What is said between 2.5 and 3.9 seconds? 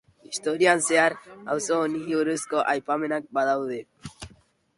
aipamenak badaude.